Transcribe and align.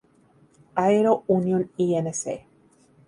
Aero 0.83 1.25
Union, 1.27 1.69
Inc. 1.77 2.47